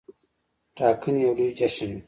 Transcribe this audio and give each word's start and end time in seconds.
ټاکنې 0.77 1.19
یو 1.25 1.33
لوی 1.37 1.49
جشن 1.59 1.89
وي. 1.93 1.99